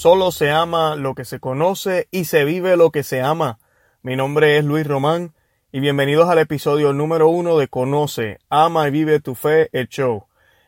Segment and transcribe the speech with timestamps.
[0.00, 3.58] Solo se ama lo que se conoce y se vive lo que se ama.
[4.00, 5.34] Mi nombre es Luis Román
[5.72, 10.24] y bienvenidos al episodio número uno de Conoce, Ama y Vive tu Fe, el show.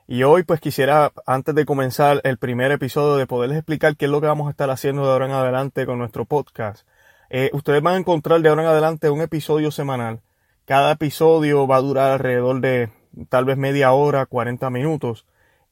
[0.07, 4.11] Y hoy pues quisiera, antes de comenzar el primer episodio, de poderles explicar qué es
[4.11, 6.87] lo que vamos a estar haciendo de ahora en adelante con nuestro podcast.
[7.31, 10.21] Eh, ustedes van a encontrar de ahora en adelante un episodio semanal.
[10.67, 12.91] Cada episodio va a durar alrededor de
[13.31, 15.25] tal vez media hora, 40 minutos.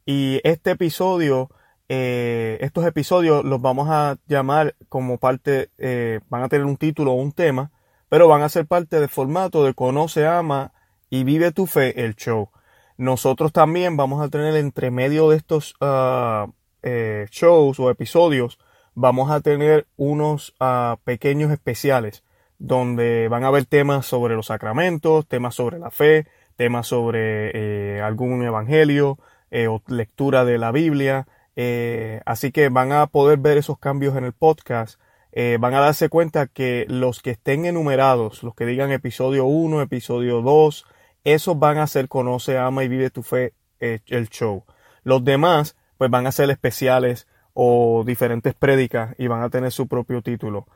[0.07, 1.51] Y este episodio
[1.93, 7.11] eh, estos episodios los vamos a llamar como parte, eh, van a tener un título
[7.11, 7.73] o un tema,
[8.09, 10.73] pero van a ser parte del formato de Conoce, Ama
[11.11, 12.51] y Vive tu Fe, el show.
[12.97, 16.47] Nosotros también vamos a tener entre medio de estos ah,
[16.85, 18.61] eh, shows o episodios,
[18.95, 22.23] vamos a tener unos ah, pequeños especiales
[22.61, 28.45] donde van a haber temas sobre los sacramentos, temas sobre la fe, temas sobre algún
[28.45, 29.19] evangelio
[29.51, 34.25] o lectura de la Biblia, eh, así que van a poder ver esos cambios en
[34.25, 35.01] el podcast.
[35.33, 39.81] Eh, van a darse cuenta que los que estén enumerados, los que digan episodio 1,
[39.83, 40.87] episodio 2,
[41.25, 44.65] esos van a ser Conoce, Ama y Vive tu Fe eh, el show.
[45.05, 49.87] Los demás, pues van a ser especiales o diferentes prédicas y van a tener su
[49.87, 50.67] propio título.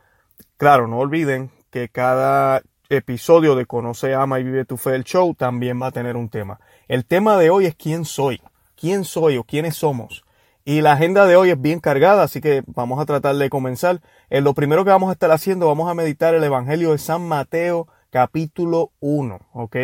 [0.56, 5.34] Claro, no olviden que cada episodio de Conoce, Ama y Vive tu Fe el show
[5.34, 6.61] también va a tener un tema.
[6.88, 8.41] El tema de hoy es quién soy,
[8.77, 10.23] quién soy o quiénes somos.
[10.67, 14.01] Y la agenda de hoy es bien cargada, así que vamos a tratar de comenzar.
[14.31, 16.98] En eh, lo primero que vamos a estar haciendo, vamos a meditar el Evangelio de
[16.98, 19.77] San Mateo, capítulo 1, ¿ok?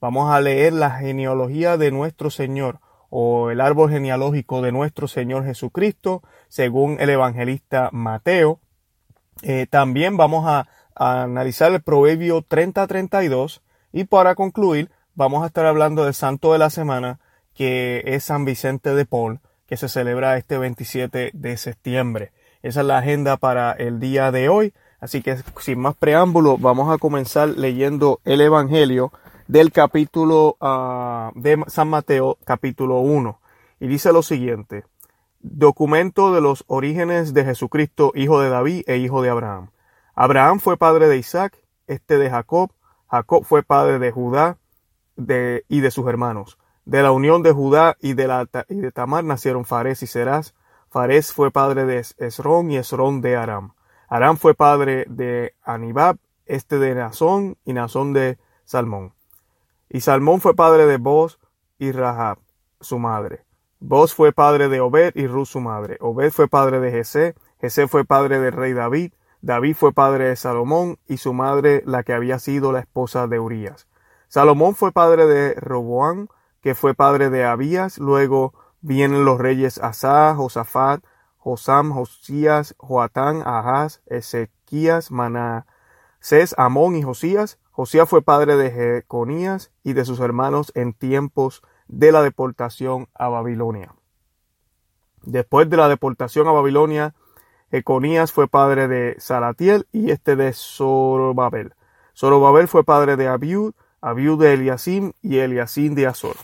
[0.00, 2.78] Vamos a leer la genealogía de nuestro Señor
[3.10, 8.60] o el árbol genealógico de nuestro Señor Jesucristo, según el evangelista Mateo.
[9.42, 13.60] Eh, también vamos a, a, analizar el Proverbio 30-32
[13.92, 17.18] y para concluir vamos a estar hablando del Santo de la Semana,
[17.54, 22.32] que es San Vicente de Paul que se celebra este 27 de septiembre.
[22.62, 24.72] Esa es la agenda para el día de hoy.
[24.98, 29.12] Así que sin más preámbulo, vamos a comenzar leyendo el Evangelio
[29.46, 33.38] del capítulo uh, de San Mateo, capítulo 1.
[33.80, 34.84] Y dice lo siguiente.
[35.40, 39.70] Documento de los orígenes de Jesucristo, hijo de David e hijo de Abraham.
[40.14, 42.72] Abraham fue padre de Isaac, este de Jacob.
[43.08, 44.56] Jacob fue padre de Judá
[45.16, 46.58] de, y de sus hermanos.
[46.88, 50.54] De la unión de Judá y de, la, y de Tamar nacieron Fares y Serás.
[50.88, 53.74] Fares fue padre de Esrón y Esrón de Aram.
[54.08, 56.16] Aram fue padre de Anibab,
[56.46, 59.12] este de Nazón y Nazón de Salmón.
[59.90, 61.38] Y Salmón fue padre de Boz
[61.78, 62.38] y Rahab,
[62.80, 63.44] su madre.
[63.80, 65.98] Boz fue padre de Obed y Ruth, su madre.
[66.00, 67.34] Obed fue padre de Jesé.
[67.60, 69.12] Jesé fue padre del rey David.
[69.42, 73.38] David fue padre de Salomón y su madre la que había sido la esposa de
[73.38, 73.88] Urías.
[74.28, 76.30] Salomón fue padre de Roboán
[76.60, 77.98] que fue padre de Abías.
[77.98, 81.04] Luego vienen los reyes Asa, Josafat,
[81.36, 87.58] Josam, Josías, Joatán, Ahaz, Ezequías, Manasés, Amón y Josías.
[87.70, 93.28] Josías fue padre de Jeconías y de sus hermanos en tiempos de la deportación a
[93.28, 93.94] Babilonia.
[95.22, 97.14] Después de la deportación a Babilonia,
[97.70, 101.74] Jeconías fue padre de Salatiel y este de Zorobabel.
[102.16, 106.36] Zorobabel fue padre de Abiud, Abiud de Eliasim y Eliasim de Azor.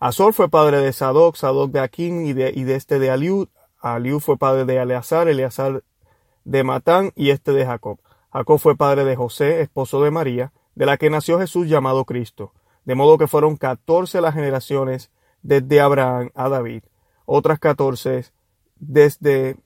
[0.00, 3.48] Azor fue padre de Sadoc, Sadoc de Aquín y de, de este de Aliud.
[3.80, 5.82] Aliud fue padre de Eleazar, Eleazar
[6.44, 7.98] de Matán y este de Jacob.
[8.32, 12.52] Jacob fue padre de José, esposo de María, de la que nació Jesús llamado Cristo.
[12.84, 15.10] De modo que fueron catorce las generaciones
[15.42, 16.84] desde Abraham a David,
[17.26, 18.24] otras catorce
[18.76, 19.56] desde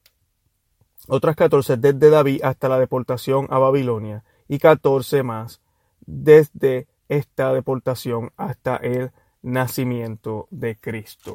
[1.09, 5.62] otras catorce desde David hasta la deportación a Babilonia y catorce más
[6.07, 9.11] desde esta deportación hasta el
[9.43, 11.35] nacimiento de Cristo.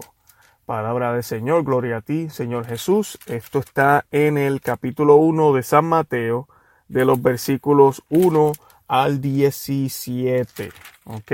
[0.65, 3.17] Palabra del Señor, gloria a ti, Señor Jesús.
[3.27, 6.47] Esto está en el capítulo 1 de San Mateo,
[6.87, 8.51] de los versículos 1
[8.87, 10.71] al 17.
[11.05, 11.31] ¿Ok?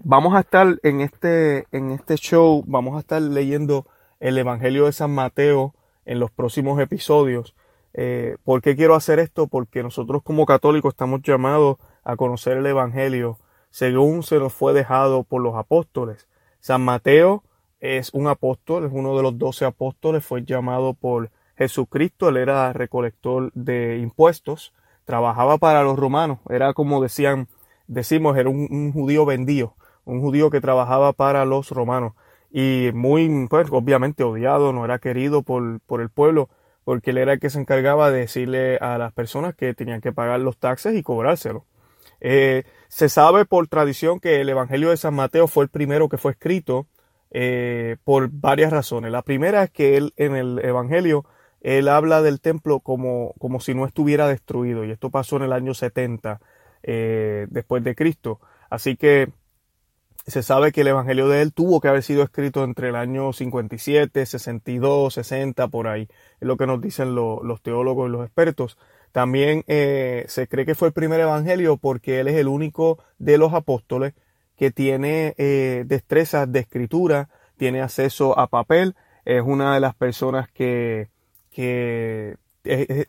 [0.00, 3.86] Vamos a estar en este, en este show, vamos a estar leyendo
[4.20, 5.74] el Evangelio de San Mateo
[6.04, 7.54] en los próximos episodios.
[7.94, 9.48] Eh, ¿Por qué quiero hacer esto?
[9.48, 13.38] Porque nosotros como católicos estamos llamados a conocer el Evangelio
[13.68, 16.26] según se nos fue dejado por los apóstoles.
[16.58, 17.44] San Mateo
[17.80, 22.72] es un apóstol, es uno de los doce apóstoles, fue llamado por Jesucristo, él era
[22.72, 24.72] recolector de impuestos,
[25.04, 27.46] trabajaba para los romanos, era como decían,
[27.88, 29.74] decimos, era un, judío vendido,
[30.06, 32.14] un judío que trabajaba para los romanos
[32.50, 36.48] y muy, pues, obviamente odiado, no era querido por, por el pueblo,
[36.84, 40.12] porque él era el que se encargaba de decirle a las personas que tenían que
[40.12, 41.64] pagar los taxes y cobrárselos.
[42.20, 46.18] Eh, se sabe por tradición que el Evangelio de San Mateo fue el primero que
[46.18, 46.86] fue escrito
[47.30, 49.12] eh, por varias razones.
[49.12, 51.24] La primera es que él en el Evangelio
[51.60, 55.52] él habla del templo como, como si no estuviera destruido, y esto pasó en el
[55.52, 56.40] año 70
[56.82, 58.40] eh, después de Cristo.
[58.70, 59.32] Así que
[60.26, 63.32] se sabe que el Evangelio de él tuvo que haber sido escrito entre el año
[63.32, 66.08] 57, 62, 60, por ahí.
[66.40, 68.78] Es lo que nos dicen los teólogos y los expertos.
[69.12, 73.38] También eh, se cree que fue el primer Evangelio porque él es el único de
[73.38, 74.14] los apóstoles
[74.56, 78.94] que tiene eh, destrezas de escritura, tiene acceso a papel,
[79.24, 81.08] es una de las personas que,
[81.50, 82.36] que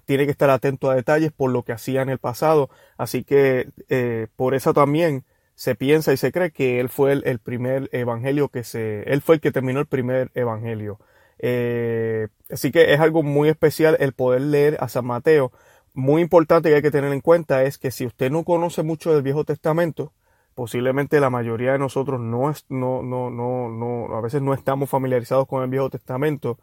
[0.06, 2.70] tiene que estar atento a detalles por lo que hacía en el pasado.
[2.98, 5.24] Así que eh, por eso también
[5.56, 9.36] se piensa y se cree que él fue el, primer evangelio que se, él fue
[9.36, 11.00] el que terminó el primer evangelio.
[11.40, 15.52] Eh, así que es algo muy especial el poder leer a San Mateo.
[16.00, 19.14] Muy importante que hay que tener en cuenta es que si usted no conoce mucho
[19.14, 20.14] del Viejo Testamento,
[20.56, 24.90] posiblemente la mayoría de nosotros no, es, no, no, no, no, a veces no estamos
[24.90, 26.58] familiarizados con el Viejo Testamento.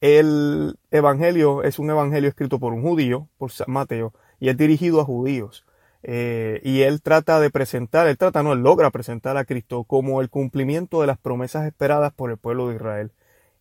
[0.00, 5.00] El Evangelio es un Evangelio escrito por un judío, por San Mateo, y es dirigido
[5.00, 5.66] a judíos.
[6.04, 10.20] Eh, y él trata de presentar, él trata, no, él logra presentar a Cristo como
[10.20, 13.10] el cumplimiento de las promesas esperadas por el pueblo de Israel.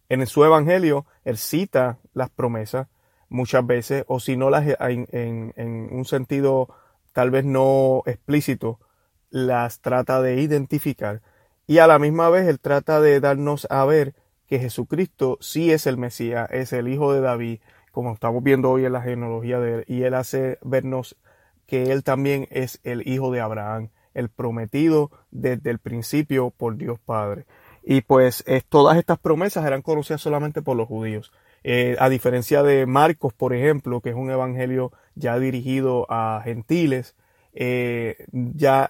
[0.09, 2.87] En su evangelio, él cita las promesas
[3.29, 5.07] muchas veces, o si no las en,
[5.55, 6.69] en un sentido
[7.13, 8.79] tal vez no explícito,
[9.29, 11.21] las trata de identificar.
[11.65, 14.15] Y a la misma vez él trata de darnos a ver
[14.47, 17.59] que Jesucristo sí es el Mesías, es el Hijo de David,
[17.91, 21.17] como estamos viendo hoy en la genealogía de él, y él hace vernos
[21.65, 26.99] que él también es el hijo de Abraham, el prometido desde el principio por Dios
[26.99, 27.45] Padre.
[27.83, 31.31] Y pues todas estas promesas eran conocidas solamente por los judíos.
[31.69, 37.13] Eh, a diferencia de Marcos, por ejemplo, que es un evangelio ya dirigido a gentiles,
[37.53, 38.89] eh, ya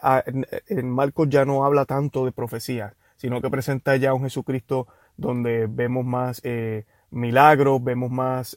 [0.67, 4.85] en Marcos ya no habla tanto de profecía, sino que presenta ya un Jesucristo
[5.15, 8.55] donde vemos más eh, milagros, vemos más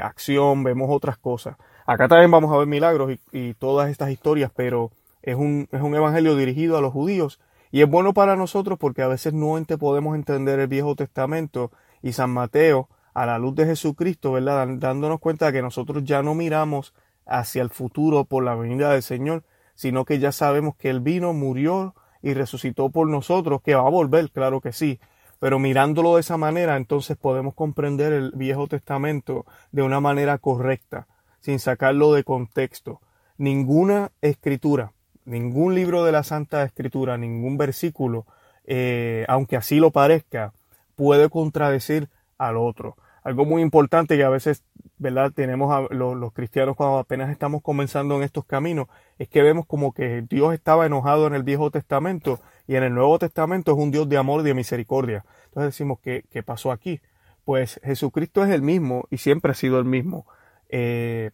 [0.00, 1.58] acción, vemos otras cosas.
[1.84, 4.90] Acá también vamos a ver milagros y, todas estas historias, pero
[5.20, 7.40] es un, es un evangelio dirigido a los judíos
[7.70, 11.70] y es bueno para nosotros porque a veces no podemos entender el Viejo Testamento
[12.02, 14.68] y San Mateo a la luz de Jesucristo, ¿verdad?
[14.76, 16.94] Dándonos cuenta de que nosotros ya no miramos
[17.24, 19.42] hacia el futuro por la venida del Señor,
[19.74, 23.90] sino que ya sabemos que Él vino, murió y resucitó por nosotros, que va a
[23.90, 25.00] volver, claro que sí,
[25.38, 31.06] pero mirándolo de esa manera, entonces podemos comprender el Viejo Testamento de una manera correcta
[31.40, 33.00] sin sacarlo de contexto.
[33.38, 34.92] Ninguna escritura,
[35.24, 38.26] ningún libro de la Santa Escritura, ningún versículo,
[38.64, 40.52] eh, aunque así lo parezca,
[40.96, 42.08] puede contradecir
[42.38, 42.96] al otro.
[43.22, 44.62] Algo muy importante que a veces,
[44.98, 45.32] ¿verdad?
[45.32, 48.88] Tenemos a los, cristianos cuando apenas estamos comenzando en estos caminos,
[49.18, 52.94] es que vemos como que Dios estaba enojado en el Viejo Testamento y en el
[52.94, 55.24] Nuevo Testamento es un Dios de amor y de misericordia.
[55.46, 57.00] Entonces decimos, ¿qué, qué pasó aquí?
[57.44, 60.26] Pues Jesucristo es el mismo y siempre ha sido el mismo.
[60.68, 61.30] Eh,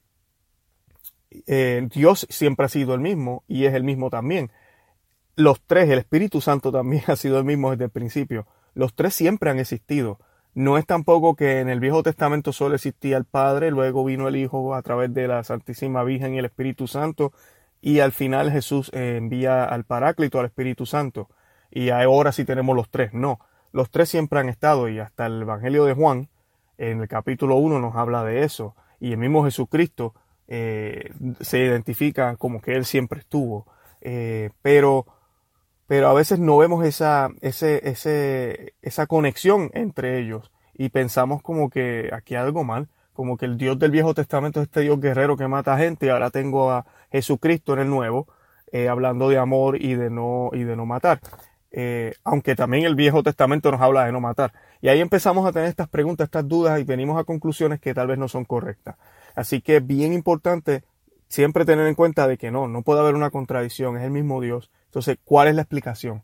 [1.47, 4.51] eh, Dios siempre ha sido el mismo y es el mismo también.
[5.37, 8.47] Los tres, el Espíritu Santo también ha sido el mismo desde el principio.
[8.75, 10.19] Los tres siempre han existido.
[10.55, 14.37] No es tampoco que en el Viejo Testamento solo existía el Padre, luego vino el
[14.37, 17.33] Hijo a través de la Santísima Virgen y el Espíritu Santo,
[17.81, 21.29] y al final Jesús eh, envía al Paráclito, al Espíritu Santo,
[21.71, 23.15] y ahora sí tenemos los tres.
[23.15, 23.41] No,
[23.73, 26.29] los tres siempre han estado, y hasta el Evangelio de Juan,
[26.79, 30.15] en el capítulo 1 nos habla de eso y el mismo Jesucristo
[30.47, 33.67] eh, se identifica como que Él siempre estuvo.
[34.01, 35.07] Eh, pero,
[35.93, 41.69] pero a veces no vemos esa, ese, ese, esa conexión entre ellos y pensamos como
[41.69, 44.99] que aquí hay algo mal, como que el Dios del Viejo Testamento es este Dios
[44.99, 48.27] guerrero que mata gente y ahora tengo a Jesucristo en el Nuevo
[48.73, 51.21] eh, hablando de amor y de no, y de no matar.
[52.25, 54.55] aunque también el Viejo Testamento nos habla de no matar.
[54.81, 58.07] Y ahí empezamos a tener estas preguntas, estas dudas y venimos a conclusiones que tal
[58.07, 58.97] vez no son correctas.
[59.35, 60.85] Así que es bien importante
[61.29, 64.41] siempre tener en cuenta de que no, no puede haber una contradicción, es el mismo
[64.41, 64.71] Dios.
[64.93, 66.23] Entonces, ¿cuál es la explicación?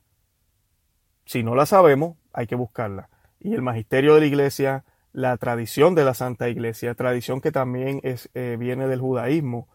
[1.24, 3.08] Si no la sabemos, hay que buscarla.
[3.40, 4.84] Y el magisterio de la iglesia,
[5.14, 9.68] la tradición de la Santa Iglesia, tradición que también es, eh, viene del judaísmo,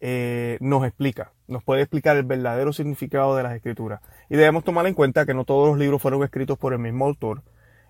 [0.00, 4.02] eh, nos explica, nos puede explicar el verdadero significado de las escrituras.
[4.28, 7.06] Y debemos tomar en cuenta que no todos los libros fueron escritos por el mismo
[7.06, 7.44] autor,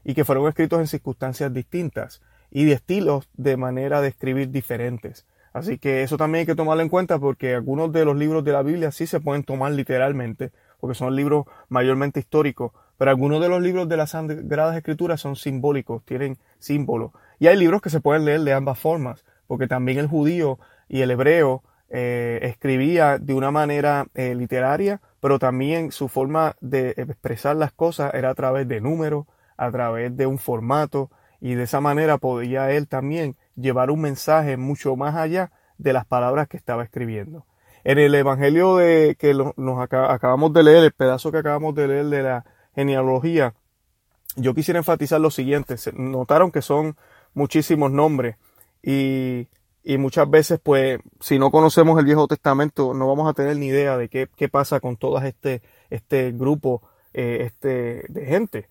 [0.04, 5.26] y que fueron escritos en circunstancias distintas y de estilos de manera de escribir diferentes.
[5.54, 8.50] Así que eso también hay que tomarlo en cuenta porque algunos de los libros de
[8.50, 13.48] la Biblia sí se pueden tomar literalmente, porque son libros mayormente históricos, pero algunos de
[13.48, 17.12] los libros de las Sagradas Escrituras son simbólicos, tienen símbolos.
[17.38, 20.58] Y hay libros que se pueden leer de ambas formas, porque también el judío
[20.88, 26.94] y el hebreo eh, escribía de una manera eh, literaria, pero también su forma de
[26.96, 31.62] expresar las cosas era a través de números, a través de un formato y de
[31.62, 36.56] esa manera podía él también llevar un mensaje mucho más allá de las palabras que
[36.56, 37.46] estaba escribiendo.
[37.84, 42.06] En el Evangelio de que nos acabamos de leer, el pedazo que acabamos de leer
[42.06, 42.44] de la
[42.74, 43.54] genealogía,
[44.36, 45.76] yo quisiera enfatizar lo siguiente.
[45.94, 46.96] Notaron que son
[47.34, 48.36] muchísimos nombres
[48.82, 49.48] y,
[49.82, 53.66] y, muchas veces, pues, si no conocemos el Viejo Testamento, no vamos a tener ni
[53.66, 56.82] idea de qué, qué pasa con todo este, este grupo
[57.12, 58.68] eh, este, de gente.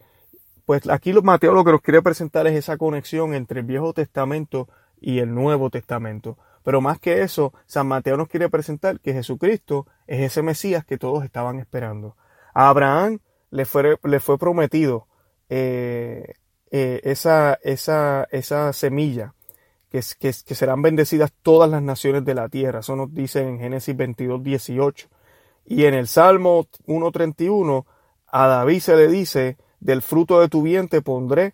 [0.65, 4.69] Pues aquí Mateo lo que nos quiere presentar es esa conexión entre el Viejo Testamento
[5.01, 6.37] y el Nuevo Testamento.
[6.63, 10.97] Pero más que eso, San Mateo nos quiere presentar que Jesucristo es ese Mesías que
[10.97, 12.15] todos estaban esperando.
[12.53, 13.19] A Abraham
[13.51, 15.07] le fue, le fue prometido
[15.49, 16.35] eh,
[16.71, 19.33] eh, esa, esa, esa semilla,
[19.91, 22.79] que, que, serán bendecidas todas las naciones de la tierra.
[22.79, 25.07] Eso nos dice en Génesis 22, 18.
[25.65, 27.85] Y en el Salmo 1.31,
[28.27, 31.53] a David se le dice, del fruto de tu vientre pondré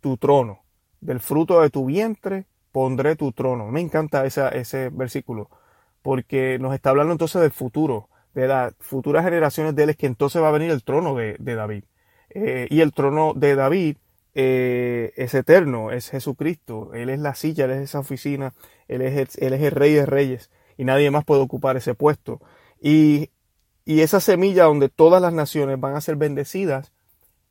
[0.00, 0.64] tu trono.
[1.00, 3.66] Del fruto de tu vientre pondré tu trono.
[3.70, 5.50] Me encanta ese versículo,
[6.00, 10.06] porque nos está hablando entonces del futuro, de las futuras generaciones de él, es que
[10.06, 11.84] entonces va a venir el trono de, David.
[12.30, 13.98] Eh, y el trono de David
[14.34, 16.94] eh, es eterno, es Jesucristo.
[16.94, 18.54] Él es la silla, él es esa oficina,
[18.88, 22.40] él es, el, rey de reyes y nadie más puede ocupar ese puesto.
[22.80, 23.32] Y,
[23.84, 26.92] y esa semilla donde todas las naciones van a ser bendecidas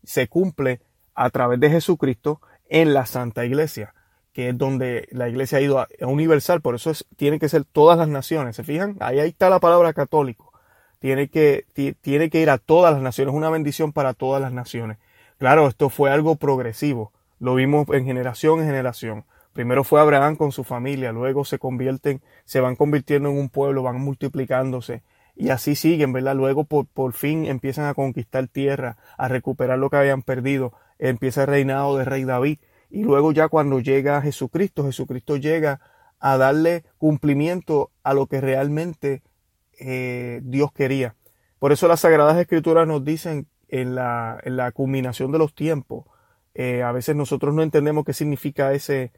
[0.06, 0.82] se cumple
[1.14, 3.94] a través de Jesucristo en la Santa Iglesia
[4.36, 7.64] que es donde la iglesia ha ido a, universal, por eso es, tiene que ser
[7.64, 8.98] todas las naciones, ¿se fijan?
[9.00, 10.52] Ahí, ahí está la palabra católico,
[11.00, 11.66] tiene que,
[12.02, 14.98] tiene que ir a todas las naciones, una bendición para todas las naciones.
[15.38, 19.24] Claro, esto fue algo progresivo, lo vimos en generación en generación.
[19.54, 23.84] Primero fue Abraham con su familia, luego se convierten, se van convirtiendo en un pueblo,
[23.84, 25.02] van multiplicándose
[25.36, 26.36] y así siguen, ¿verdad?
[26.36, 31.42] Luego por, por fin empiezan a conquistar tierra, a recuperar lo que habían perdido, empieza
[31.42, 35.82] el reinado de rey David y luego ya cuando llega Jesucristo, Jesucristo llega
[36.20, 39.22] a darle cumplimiento a lo que realmente
[39.80, 41.16] eh, Dios quería.
[41.60, 46.06] Por eso las Sagradas Escrituras nos dicen en la, la culminación de los tiempos,
[46.54, 49.12] eh, a veces nosotros no entendemos qué significa ese,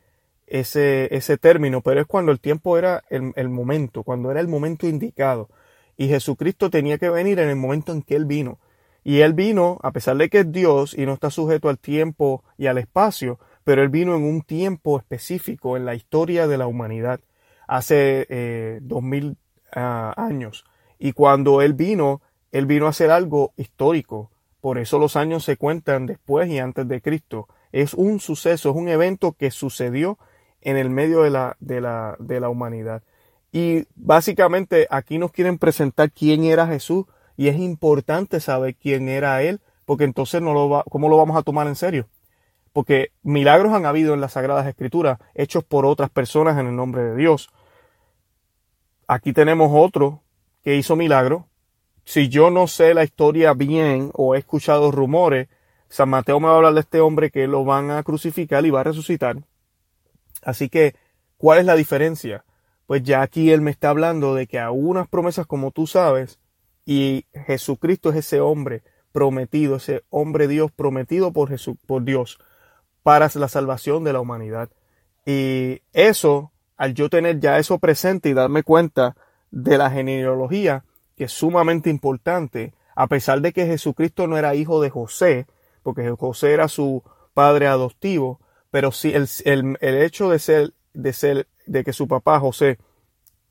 [0.48, 4.48] ese, ese término, pero es cuando el tiempo era el, el momento, cuando era el
[4.48, 5.50] momento indicado.
[5.98, 8.60] Y Jesucristo tenía que venir en el momento en que Él vino.
[9.04, 12.44] Y Él vino, a pesar de que es Dios y no está sujeto al tiempo
[12.58, 16.68] y al espacio, pero él vino en un tiempo específico en la historia de la
[16.68, 17.20] humanidad,
[17.68, 19.36] hace eh, dos mil
[19.76, 20.64] ah, años.
[21.00, 22.22] Y cuando él vino,
[22.54, 24.32] él vino a hacer algo histórico.
[24.62, 27.50] Por eso los años se cuentan después y antes de Cristo.
[27.74, 30.18] Es un suceso, es un evento que sucedió
[30.62, 33.04] en el medio de la, de la, de la humanidad.
[33.52, 39.42] Y básicamente aquí nos quieren presentar quién era Jesús y es importante saber quién era
[39.42, 42.08] Él, porque entonces no lo va, ¿cómo lo vamos a tomar en serio?
[42.78, 47.02] porque milagros han habido en las Sagradas Escrituras, hechos por otras personas en el nombre
[47.02, 47.50] de Dios.
[49.08, 50.22] Aquí tenemos otro
[50.64, 51.48] que hizo milagro.
[52.06, 55.48] Si yo no sé la historia bien o he escuchado rumores,
[55.90, 58.70] San Mateo me va a hablar de este hombre que lo van a crucificar y
[58.70, 59.38] va a resucitar.
[60.44, 60.94] Así que,
[61.38, 62.46] ¿cuál es la diferencia?
[62.88, 66.40] Pues ya aquí él me está hablando de que a unas promesas como tú sabes,
[66.86, 72.40] y Jesucristo es ese hombre prometido, ese hombre Dios prometido por, Jesús, por Dios
[73.04, 74.70] para la salvación de la humanidad.
[75.26, 79.16] Y eso, al yo tener ya eso presente y darme cuenta
[79.52, 80.84] de la genealogía,
[81.16, 85.46] que es sumamente importante, a pesar de que Jesucristo no era hijo de José,
[85.84, 87.04] porque José era su
[87.34, 88.40] padre adoptivo,
[88.72, 92.78] pero sí el, el, hecho de ser, de ser, de que su papá José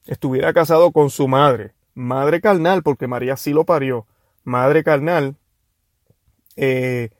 [0.06, 4.06] estuviera casado con su madre, madre carnal, porque María sí lo parió,
[4.44, 5.36] madre carnal,
[6.56, 7.10] eh,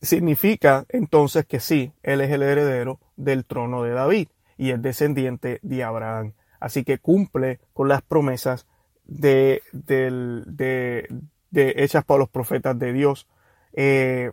[0.00, 5.58] significa entonces que sí, él es el heredero del trono de David y es descendiente
[5.62, 6.32] de Abraham.
[6.60, 8.66] Así que cumple con las promesas
[9.04, 11.06] de, de,
[11.52, 13.26] hechas por los profetas de Dios.
[13.72, 14.32] Eh,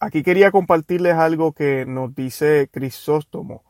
[0.00, 3.64] aquí quería compartirles algo que nos dice Crisóstomo.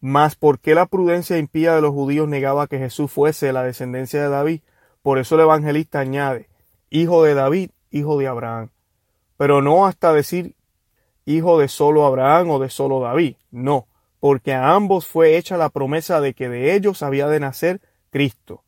[0.00, 4.22] Mas, ¿por qué la prudencia impía de los judíos negaba que Jesús fuese la descendencia
[4.22, 4.60] de David?
[5.02, 6.48] Por eso el evangelista añade,
[6.90, 8.70] hijo de David, hijo de Abraham.
[9.36, 10.54] Pero no hasta decir
[11.24, 13.36] hijo de solo Abraham o de solo David.
[13.50, 13.86] No,
[14.20, 18.62] porque a ambos fue hecha la promesa de que de ellos había de nacer Cristo.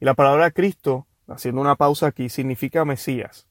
[0.00, 3.46] Y la palabra Cristo, haciendo una pausa aquí, significa Mesías.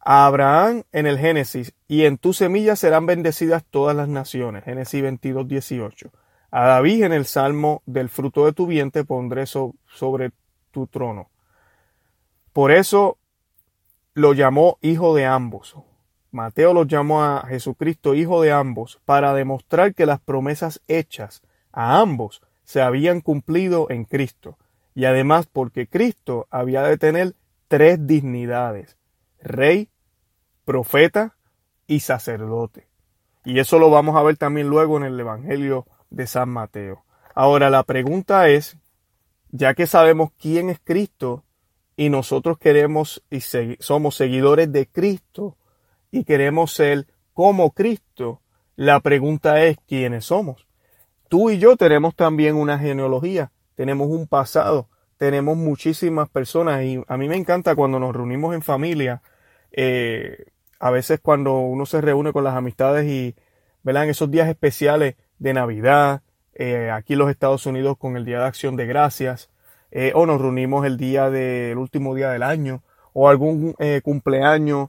[0.00, 4.64] A Abraham en el Génesis, y en tu semilla serán bendecidas todas las naciones.
[4.64, 6.10] Génesis 22, 18.
[6.52, 10.30] A David en el Salmo, del fruto de tu vientre pondré sobre
[10.70, 11.30] tu trono.
[12.52, 13.18] Por eso
[14.14, 15.74] lo llamó hijo de ambos,
[16.32, 21.42] Mateo los llamó a Jesucristo hijo de ambos para demostrar que las promesas hechas
[21.72, 24.56] a ambos se habían cumplido en Cristo
[24.94, 27.34] y además porque Cristo había de tener
[27.68, 28.96] tres dignidades,
[29.42, 29.90] rey,
[30.64, 31.36] profeta
[31.86, 32.88] y sacerdote.
[33.44, 37.04] Y eso lo vamos a ver también luego en el Evangelio de San Mateo.
[37.34, 38.76] Ahora la pregunta es,
[39.50, 41.44] ya que sabemos quién es Cristo
[41.96, 43.40] y nosotros queremos y
[43.80, 45.56] somos seguidores de Cristo
[46.10, 48.40] y queremos ser como Cristo,
[48.76, 50.66] la pregunta es quiénes somos.
[51.28, 57.16] Tú y yo tenemos también una genealogía, tenemos un pasado, tenemos muchísimas personas y a
[57.16, 59.22] mí me encanta cuando nos reunimos en familia,
[59.70, 60.46] eh,
[60.78, 63.34] a veces cuando uno se reúne con las amistades y,
[63.82, 64.04] ¿verdad?
[64.04, 66.22] En esos días especiales de Navidad,
[66.54, 69.50] eh, aquí en los Estados Unidos con el Día de Acción de Gracias,
[69.90, 72.82] eh, o nos reunimos el día del último día del año,
[73.12, 74.88] o algún eh, cumpleaños,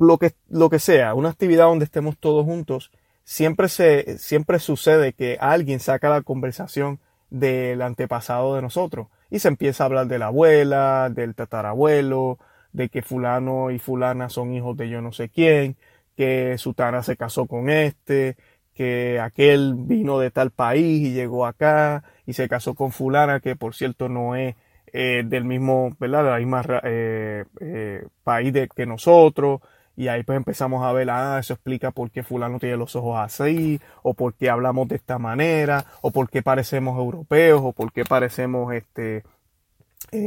[0.00, 2.90] lo, que, lo que sea, una actividad donde estemos todos juntos,
[3.24, 6.98] siempre, se, siempre sucede que alguien saca la conversación
[7.28, 12.38] del antepasado de nosotros y se empieza a hablar de la abuela, del tatarabuelo,
[12.72, 15.76] de que fulano y fulana son hijos de yo no sé quién,
[16.16, 18.36] que Sutana se casó con este,
[18.74, 23.56] que aquel vino de tal país y llegó acá y se casó con fulana, que
[23.56, 24.56] por cierto no es
[24.96, 26.38] eh, del mismo, ¿verdad?
[26.84, 29.60] Eh, eh, país de, que nosotros.
[29.96, 33.18] Y ahí pues empezamos a ver, ah, eso explica por qué fulano tiene los ojos
[33.18, 37.92] así, o por qué hablamos de esta manera, o por qué parecemos europeos, o por
[37.92, 39.24] qué parecemos este,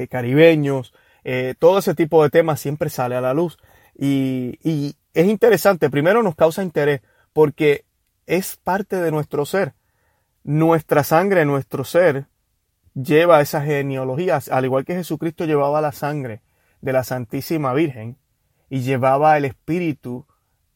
[0.10, 0.94] caribeños.
[1.60, 3.58] todo ese tipo de temas siempre sale a la luz.
[3.96, 7.02] Y es interesante, primero nos causa interés,
[7.34, 7.86] porque
[8.28, 9.74] es parte de nuestro ser.
[10.44, 12.28] Nuestra sangre, nuestro ser,
[12.94, 16.42] lleva esas genealogías, al igual que Jesucristo llevaba la sangre
[16.82, 18.18] de la Santísima Virgen
[18.70, 20.26] y llevaba el Espíritu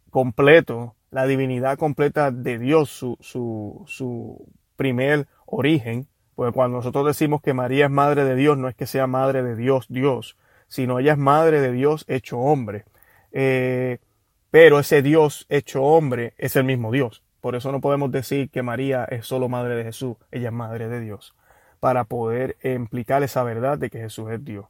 [0.10, 7.42] completo, la divinidad completa de Dios, su, su, su primer origen, porque cuando nosotros decimos
[7.42, 11.00] que María es madre de Dios, no es que sea madre de Dios, Dios, sino
[11.00, 12.86] ella es madre de Dios hecho hombre.
[13.32, 14.00] Eh,
[14.50, 17.24] pero ese Dios hecho hombre es el mismo Dios.
[17.42, 20.88] Por eso no podemos decir que María es solo madre de Jesús, ella es madre
[20.88, 21.36] de Dios,
[21.80, 24.66] para poder implicar esa verdad de que Jesús es Dios.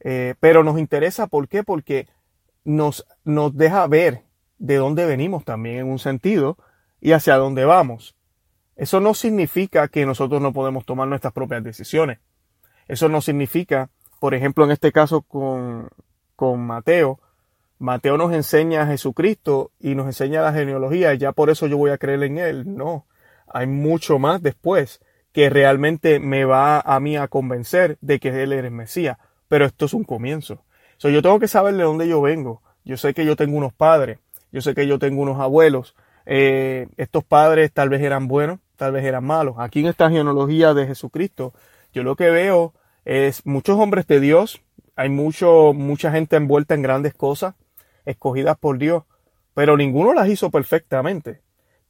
[0.00, 1.62] Eh, pero nos interesa, ¿por qué?
[1.62, 2.08] Porque
[2.64, 4.24] nos, nos deja ver
[4.58, 6.58] de dónde venimos también en un sentido
[7.00, 8.16] y hacia dónde vamos.
[8.74, 12.18] Eso no significa que nosotros no podemos tomar nuestras propias decisiones.
[12.88, 15.88] Eso no significa, por ejemplo, en este caso con,
[16.34, 17.20] con Mateo,
[17.82, 21.76] Mateo nos enseña a Jesucristo y nos enseña la genealogía, y ya por eso yo
[21.76, 22.76] voy a creer en él.
[22.76, 23.06] No,
[23.48, 25.00] hay mucho más después
[25.32, 29.18] que realmente me va a mí a convencer de que él es Mesías.
[29.48, 30.64] Pero esto es un comienzo.
[30.96, 32.62] So, yo tengo que saber de dónde yo vengo.
[32.84, 34.18] Yo sé que yo tengo unos padres,
[34.50, 35.94] yo sé que yo tengo unos abuelos.
[36.26, 39.56] Eh, estos padres tal vez eran buenos, tal vez eran malos.
[39.58, 41.52] Aquí en esta genealogía de Jesucristo,
[41.92, 44.62] yo lo que veo es muchos hombres de Dios,
[44.94, 47.54] hay mucho, mucha gente envuelta en grandes cosas,
[48.04, 49.04] escogidas por Dios,
[49.54, 51.42] pero ninguno las hizo perfectamente.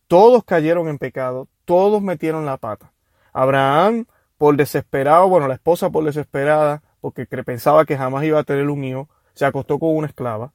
[0.07, 2.93] Todos cayeron en pecado, todos metieron la pata.
[3.33, 8.69] Abraham, por desesperado, bueno, la esposa por desesperada, porque pensaba que jamás iba a tener
[8.69, 10.53] un hijo, se acostó con una esclava.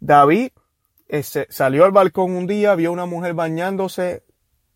[0.00, 0.50] David
[1.08, 4.24] eh, salió al balcón un día, vio una mujer bañándose,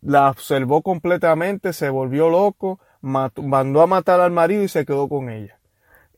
[0.01, 5.29] la observó completamente, se volvió loco, mandó a matar al marido y se quedó con
[5.29, 5.59] ella.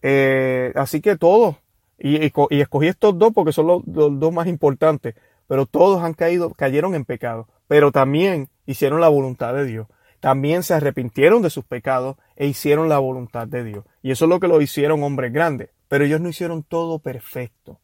[0.02, 1.56] Eh, así que todos
[2.04, 5.16] y, escogí estos dos porque son los, dos más importantes.
[5.48, 7.48] Pero todos han caído, cayeron en pecado.
[7.68, 9.88] Pero también hicieron la voluntad de Dios.
[10.20, 13.86] También se arrepintieron de sus pecados e hicieron la voluntad de Dios.
[14.02, 15.70] Y eso es lo que lo hicieron hombres grandes.
[15.88, 17.80] Pero ellos no hicieron todo perfecto.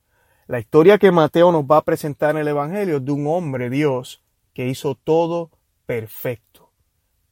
[0.47, 3.69] La historia que Mateo nos va a presentar en el Evangelio es de un hombre,
[3.69, 4.21] Dios,
[4.53, 5.49] que hizo todo
[5.85, 6.71] perfecto.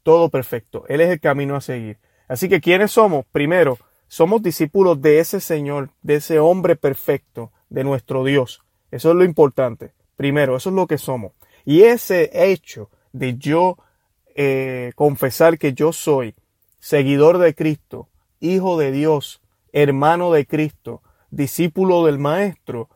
[0.03, 0.85] Todo perfecto.
[0.87, 1.97] Él es el camino a seguir.
[2.29, 3.25] Así que, ¿quiénes somos?
[3.31, 8.61] Primero, somos discípulos de ese Señor, de ese hombre perfecto, de nuestro Dios.
[8.91, 9.93] Eso es lo importante.
[10.15, 11.33] Primero, eso es lo que somos.
[11.65, 13.77] Y ese hecho de yo
[14.35, 16.35] eh, confesar que yo soy
[16.79, 18.07] seguidor de Cristo,
[18.39, 19.41] hijo de Dios,
[19.73, 22.89] hermano de Cristo, discípulo del Maestro,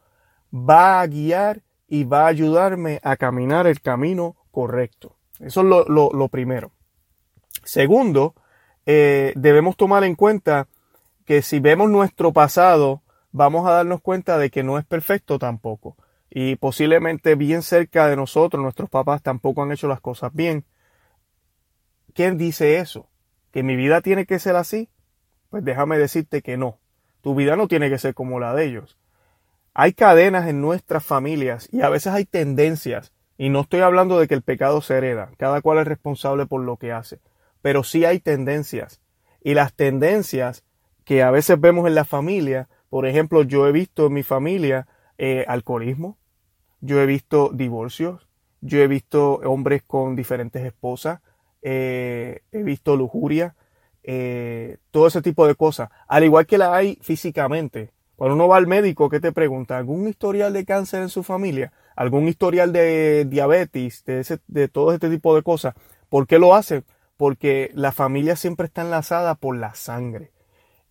[0.53, 5.17] va a guiar y va a ayudarme a caminar el camino correcto.
[5.39, 6.71] Eso es lo, primero.
[7.63, 8.35] Segundo,
[8.85, 10.67] eh, debemos tomar en cuenta
[11.31, 15.95] que si vemos nuestro pasado, vamos a darnos cuenta de que no es perfecto tampoco.
[16.29, 20.65] Y posiblemente bien cerca de nosotros, nuestros papás tampoco han hecho las cosas bien.
[22.13, 23.07] ¿Quién dice eso?
[23.53, 24.89] ¿Que mi vida tiene que ser así?
[25.49, 26.79] Pues déjame decirte que no.
[27.21, 28.97] Tu vida no tiene que ser como la de ellos.
[29.73, 33.13] Hay cadenas en nuestras familias y a veces hay tendencias.
[33.37, 36.59] Y no estoy hablando de que el pecado se hereda, cada cual es responsable por
[36.59, 37.21] lo que hace,
[37.61, 38.99] pero sí hay tendencias.
[39.41, 40.65] Y las tendencias
[41.11, 44.87] que a veces vemos en la familia, por ejemplo, yo he visto en mi familia
[45.17, 46.17] eh, alcoholismo,
[46.79, 48.29] yo he visto divorcios,
[48.61, 51.19] yo he visto hombres con diferentes esposas,
[51.63, 53.57] eh, he visto lujuria,
[54.03, 57.91] eh, todo ese tipo de cosas, al igual que la hay físicamente.
[58.15, 59.77] Cuando uno va al médico, ¿qué te pregunta?
[59.77, 61.73] ¿Algún historial de cáncer en su familia?
[61.97, 64.05] ¿Algún historial de diabetes?
[64.05, 65.75] De, ese, de todo este tipo de cosas.
[66.07, 66.83] ¿Por qué lo hace?
[67.17, 70.31] Porque la familia siempre está enlazada por la sangre.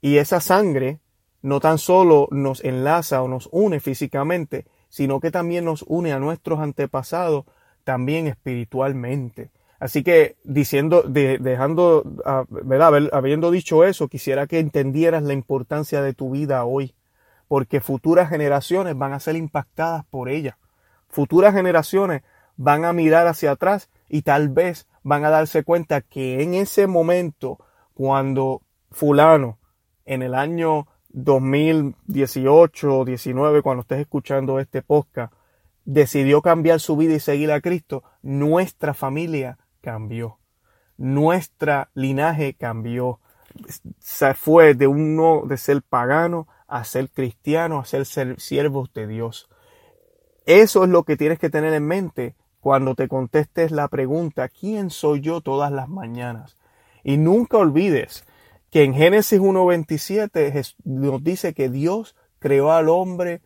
[0.01, 1.01] Y esa sangre
[1.43, 6.19] no tan solo nos enlaza o nos une físicamente, sino que también nos une a
[6.19, 7.45] nuestros antepasados,
[7.85, 9.51] también espiritualmente.
[9.79, 13.09] Así que diciendo, dejando, ah, ¿verdad?
[13.13, 16.95] Habiendo dicho eso, quisiera que entendieras la importancia de tu vida hoy,
[17.49, 20.59] porque futuras generaciones van a ser impactadas por ella.
[21.09, 22.23] Futuras generaciones
[22.57, 26.87] van a mirar hacia atrás y tal vez van a darse cuenta que en ese
[26.87, 27.59] momento,
[27.95, 28.61] cuando
[28.91, 29.60] fulano,
[30.11, 35.33] en el año 2018 o 19, cuando estés escuchando este podcast,
[35.85, 40.39] decidió cambiar su vida y seguir a Cristo, nuestra familia cambió.
[40.97, 43.21] Nuestra linaje cambió.
[44.01, 49.49] Se fue de uno de ser pagano a ser cristiano, a ser siervos de Dios.
[50.45, 54.91] Eso es lo que tienes que tener en mente cuando te contestes la pregunta, ¿quién
[54.91, 56.57] soy yo todas las mañanas?
[57.05, 58.25] Y nunca olvides
[58.71, 63.43] que en Génesis 1.27 nos dice que Dios creó al hombre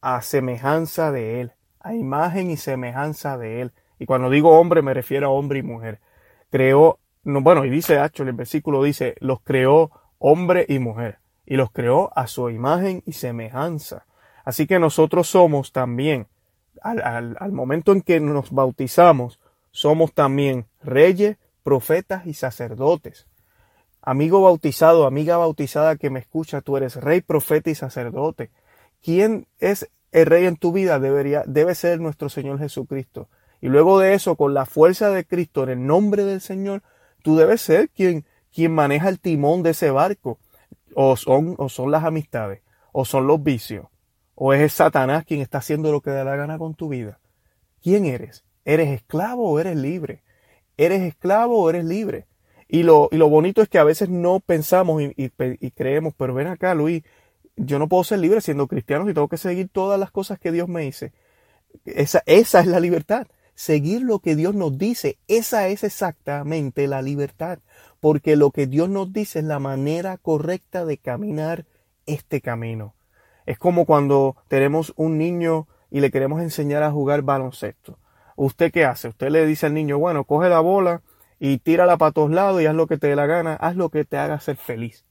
[0.00, 3.72] a semejanza de él, a imagen y semejanza de él.
[3.98, 6.00] Y cuando digo hombre me refiero a hombre y mujer.
[6.50, 11.18] Creó, no, bueno, y dice hecho el versículo dice, los creó hombre y mujer.
[11.44, 14.06] Y los creó a su imagen y semejanza.
[14.44, 16.26] Así que nosotros somos también,
[16.82, 23.26] al momento en que nos bautizamos, somos también reyes, profetas y sacerdotes.
[24.08, 28.52] Amigo bautizado, amiga bautizada que me escucha, tú eres rey, profeta y sacerdote.
[29.02, 31.00] ¿Quién es el rey en tu vida?
[31.00, 33.28] Debería, debe ser nuestro Señor Jesucristo.
[33.60, 36.84] Y luego de eso, con la fuerza de Cristo, en el nombre del Señor,
[37.24, 40.38] tú debes ser quien, quien maneja el timón de ese barco.
[40.94, 43.88] O son, o son las amistades, o son los vicios,
[44.36, 47.18] o es Satanás quien está haciendo lo que da la gana con tu vida.
[47.82, 48.44] ¿Quién eres?
[48.64, 50.22] ¿Eres esclavo o eres libre?
[50.76, 52.28] ¿Eres esclavo o eres libre?
[52.68, 56.34] Y lo, y lo bonito es que a veces no pensamos y, y, creemos, pero
[56.34, 57.04] ven acá, Luis,
[57.56, 60.52] yo no puedo ser libre siendo cristiano y tengo que seguir todas las cosas que
[60.52, 61.12] Dios me dice.
[61.84, 63.26] Esa, esa es la libertad
[63.56, 65.18] seguir lo que Dios nos dice.
[65.26, 67.58] Esa es exactamente la libertad,
[67.98, 71.64] porque lo que Dios nos dice es la manera correcta de caminar
[72.04, 72.94] este camino.
[73.46, 77.98] Es como cuando tenemos un niño y le queremos enseñar a jugar baloncesto.
[78.36, 79.08] ¿Usted qué hace?
[79.08, 81.02] Usted le dice al niño, bueno, coge la bola
[81.38, 83.90] y tírala para todos lados y haz lo que te dé la gana, haz lo
[83.90, 85.04] que te haga ser feliz.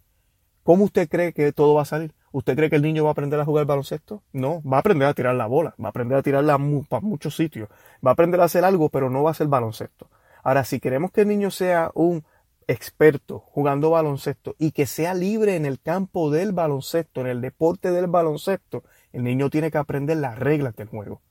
[0.63, 2.13] ¿Cómo usted cree que todo va a salir?
[2.31, 4.23] ¿Usted cree que el niño va a aprender a jugar baloncesto?
[4.33, 6.57] No, va a aprender a tirar la bola, va a aprender a tirarla
[6.89, 7.69] para muchos sitios,
[8.05, 10.09] va a aprender a hacer algo, pero no va a ser baloncesto.
[10.43, 12.25] Ahora, si queremos que el niño sea un
[12.67, 17.91] experto jugando baloncesto y que sea libre en el campo del baloncesto, en el deporte
[17.91, 18.83] del baloncesto,
[19.13, 21.21] el niño tiene que aprender las reglas del juego.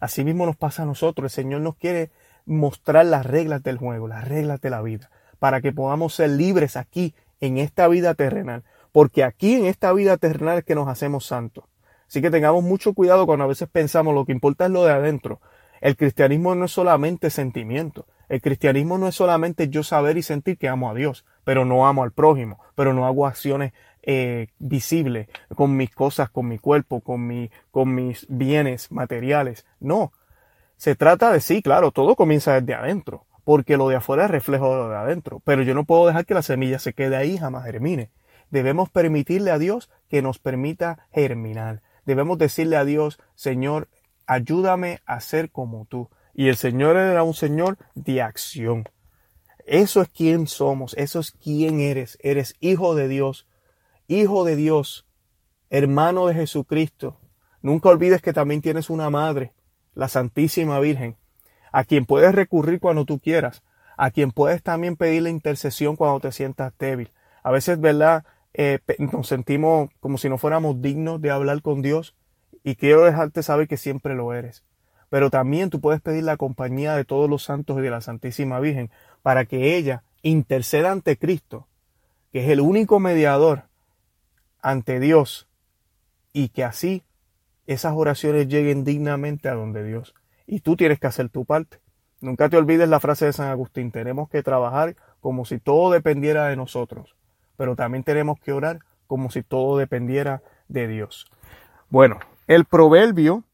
[0.00, 2.10] Así mismo nos pasa a nosotros, el Señor nos quiere
[2.46, 6.76] mostrar las reglas del juego, las reglas de la vida, para que podamos ser libres
[6.76, 11.26] aquí, en esta vida terrenal porque aquí en esta vida terrenal es que nos hacemos
[11.26, 11.64] santos.
[12.06, 14.92] Así que tengamos mucho cuidado cuando a veces pensamos lo que importa es lo de
[14.92, 15.40] adentro.
[15.80, 18.06] El cristianismo no es solamente sentimiento.
[18.28, 21.88] El cristianismo no es solamente yo saber y sentir que amo a Dios, pero no
[21.88, 25.26] amo al prójimo, pero no hago acciones eh, visibles
[25.56, 29.66] con mis cosas, con mi cuerpo, con, mi, con mis bienes materiales.
[29.80, 30.12] No.
[30.76, 34.70] Se trata de sí, claro, todo comienza desde adentro, porque lo de afuera es reflejo
[34.70, 37.38] de lo de adentro, pero yo no puedo dejar que la semilla se quede ahí
[37.38, 38.10] jamás germine.
[38.50, 41.82] Debemos permitirle a Dios que nos permita germinar.
[42.04, 43.88] Debemos decirle a Dios, Señor,
[44.26, 46.08] ayúdame a ser como tú.
[46.34, 48.88] Y el Señor era un Señor de acción.
[49.66, 52.18] Eso es quien somos, eso es quién eres.
[52.20, 53.46] Eres hijo de Dios,
[54.08, 55.06] hijo de Dios,
[55.70, 57.18] hermano de Jesucristo.
[57.62, 59.54] Nunca olvides que también tienes una madre,
[59.94, 61.16] la Santísima Virgen,
[61.72, 63.62] a quien puedes recurrir cuando tú quieras,
[63.96, 67.10] a quien puedes también pedirle intercesión cuando te sientas débil.
[67.42, 68.24] A veces, ¿verdad?
[68.54, 72.14] Eh, nos sentimos como si no fuéramos dignos de hablar con Dios
[72.62, 74.64] y quiero dejarte saber que siempre lo eres.
[75.10, 78.58] Pero también tú puedes pedir la compañía de todos los santos y de la Santísima
[78.60, 78.90] Virgen
[79.22, 81.68] para que ella interceda ante Cristo,
[82.32, 83.64] que es el único mediador
[84.60, 85.46] ante Dios,
[86.32, 87.04] y que así
[87.66, 90.14] esas oraciones lleguen dignamente a donde Dios.
[90.46, 91.78] Y tú tienes que hacer tu parte.
[92.20, 96.48] Nunca te olvides la frase de San Agustín, tenemos que trabajar como si todo dependiera
[96.48, 97.16] de nosotros,
[97.56, 101.26] pero también tenemos que orar como si todo dependiera de Dios.
[101.90, 103.44] Bueno, el proverbio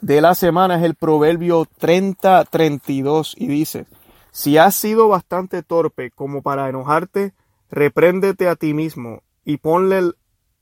[0.00, 3.86] de la semana es el proverbio 30-32 y dice,
[4.30, 7.34] si has sido bastante torpe como para enojarte,
[7.70, 10.12] repréndete a ti mismo y, ponle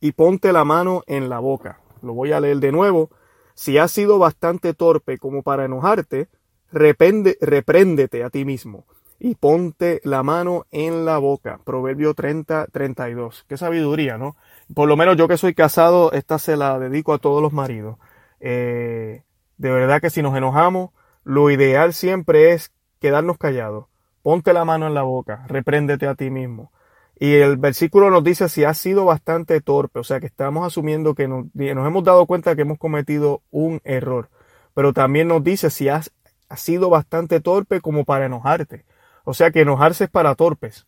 [0.00, 1.80] y ponte la mano en la boca.
[2.04, 3.10] Lo voy a leer de nuevo.
[3.54, 6.28] Si has sido bastante torpe como para enojarte,
[6.70, 8.84] repréndete a ti mismo
[9.18, 11.60] y ponte la mano en la boca.
[11.64, 13.46] Proverbio 30, 32.
[13.48, 14.36] Qué sabiduría, ¿no?
[14.74, 17.96] Por lo menos yo que soy casado, esta se la dedico a todos los maridos.
[18.40, 19.22] Eh,
[19.56, 20.90] de verdad que si nos enojamos,
[21.22, 23.86] lo ideal siempre es quedarnos callados.
[24.22, 26.72] Ponte la mano en la boca, repréndete a ti mismo.
[27.16, 31.14] Y el versículo nos dice si has sido bastante torpe, o sea que estamos asumiendo
[31.14, 34.30] que nos, hemos dado cuenta que hemos cometido un error.
[34.74, 36.12] Pero también nos dice si has,
[36.48, 38.84] has sido bastante torpe como para enojarte.
[39.24, 40.86] O sea que enojarse es para torpes.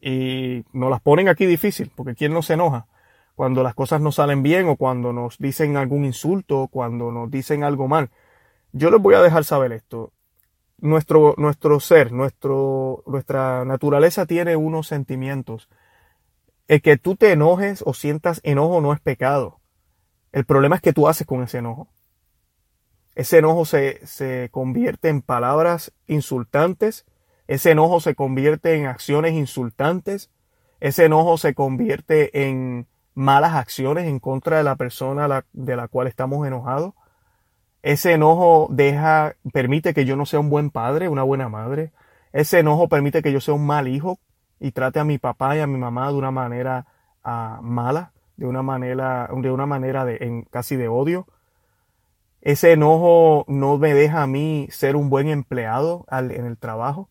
[0.00, 2.86] Y nos las ponen aquí difícil, porque ¿quién no se enoja?
[3.34, 7.30] Cuando las cosas no salen bien o cuando nos dicen algún insulto o cuando nos
[7.30, 8.10] dicen algo mal.
[8.72, 10.12] Yo les voy a dejar saber esto.
[10.78, 15.68] Nuestro, nuestro ser, nuestro, nuestra naturaleza tiene unos sentimientos.
[16.68, 19.60] El que tú te enojes o sientas enojo no es pecado.
[20.32, 21.88] El problema es que tú haces con ese enojo.
[23.14, 27.06] Ese enojo se, se convierte en palabras insultantes
[27.48, 30.30] ese enojo se convierte en acciones insultantes.
[30.80, 36.06] Ese enojo se convierte en malas acciones en contra de la persona de la cual
[36.06, 36.94] estamos enojados.
[37.86, 41.92] Ese enojo deja, permite que yo no sea un buen padre, una buena madre.
[42.32, 44.18] Ese enojo permite que yo sea un mal hijo
[44.58, 46.86] y trate a mi papá y a mi mamá de una manera
[47.22, 50.04] ah, mala, de una manera, de una manera
[50.50, 51.26] casi de odio.
[52.40, 57.08] Ese enojo no me deja a mí ser un buen empleado en el trabajo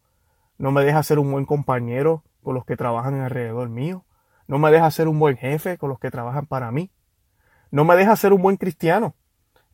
[0.58, 4.06] no me deja ser un buen compañero con los que trabajan alrededor mío,
[4.48, 6.92] no me deja ser un buen jefe con los que trabajan para mí,
[7.72, 9.16] no me deja ser un buen cristiano.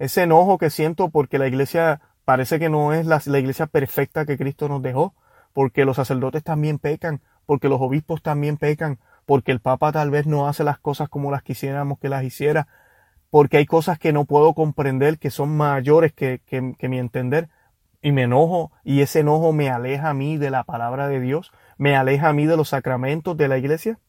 [0.02, 4.26] Ese enojo que siento porque la iglesia parece que no es la, la iglesia perfecta
[4.26, 5.14] que Cristo nos dejó,
[5.54, 10.26] porque los sacerdotes también pecan, porque los obispos también pecan, porque el Papa tal vez
[10.26, 12.68] no hace las cosas como las quisiéramos que las hiciera,
[13.30, 17.50] porque hay cosas que no puedo comprender que son mayores que, que, que mi entender,
[18.02, 21.52] y me enojo y ese enojo me aleja a mí de la palabra de Dios,
[21.78, 24.00] me aleja a mí de los sacramentos de la iglesia.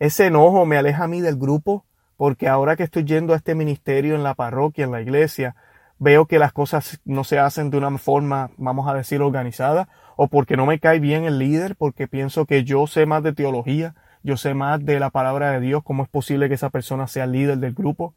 [0.00, 1.84] Ese enojo me aleja a mí del grupo
[2.16, 5.56] porque ahora que estoy yendo a este ministerio en la parroquia, en la iglesia,
[5.98, 10.28] veo que las cosas no se hacen de una forma, vamos a decir, organizada, o
[10.28, 13.94] porque no me cae bien el líder, porque pienso que yo sé más de teología,
[14.22, 17.24] yo sé más de la palabra de Dios, cómo es posible que esa persona sea
[17.24, 18.14] el líder del grupo.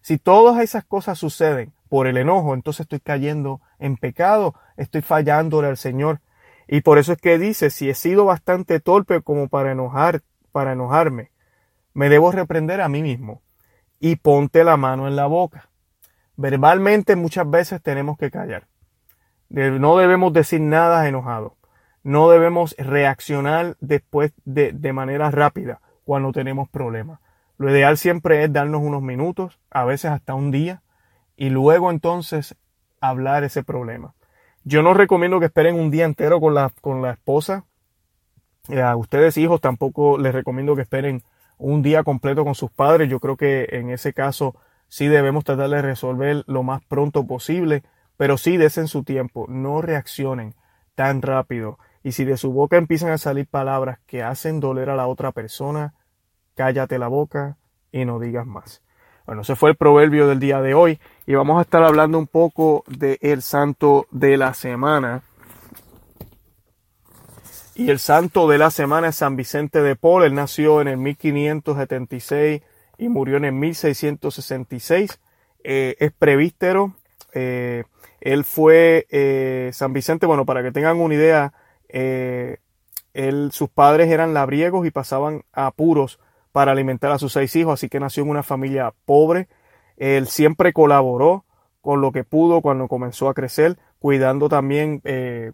[0.00, 5.68] Si todas esas cosas suceden por el enojo, entonces estoy cayendo en pecado, estoy fallándole
[5.68, 6.20] al Señor.
[6.68, 10.72] Y por eso es que dice, si he sido bastante torpe como para enojar, para
[10.72, 11.31] enojarme,
[11.94, 13.42] me debo reprender a mí mismo
[13.98, 15.70] y ponte la mano en la boca.
[16.36, 18.66] Verbalmente muchas veces tenemos que callar.
[19.48, 21.56] No debemos decir nada enojado.
[22.02, 27.20] No debemos reaccionar después de, de manera rápida cuando tenemos problemas.
[27.58, 30.82] Lo ideal siempre es darnos unos minutos, a veces hasta un día,
[31.36, 32.56] y luego entonces
[33.00, 34.14] hablar ese problema.
[34.64, 37.64] Yo no recomiendo que esperen un día entero con la, con la esposa.
[38.68, 41.22] Eh, a ustedes hijos tampoco les recomiendo que esperen
[41.62, 43.08] un día completo con sus padres.
[43.08, 44.54] Yo creo que en ese caso
[44.88, 47.82] sí debemos tratar de resolver lo más pronto posible,
[48.16, 50.54] pero sí desen su tiempo, no reaccionen
[50.94, 51.78] tan rápido.
[52.02, 55.32] Y si de su boca empiezan a salir palabras que hacen doler a la otra
[55.32, 55.94] persona,
[56.56, 57.56] cállate la boca
[57.92, 58.82] y no digas más.
[59.24, 62.26] Bueno, ese fue el proverbio del día de hoy y vamos a estar hablando un
[62.26, 65.22] poco del el santo de la semana.
[67.74, 70.24] Y el santo de la semana es San Vicente de Paul.
[70.24, 72.60] Él nació en el 1576
[72.98, 75.18] y murió en el 1666.
[75.64, 76.94] Eh, es prevístero.
[77.32, 77.84] Eh,
[78.20, 81.54] él fue eh, San Vicente, bueno, para que tengan una idea,
[81.88, 82.58] él,
[83.52, 86.18] sus padres eran labriegos y pasaban apuros
[86.52, 89.48] para alimentar a sus seis hijos, así que nació en una familia pobre.
[89.96, 91.44] Él siempre colaboró
[91.80, 95.02] con lo que pudo cuando comenzó a crecer, cuidando también,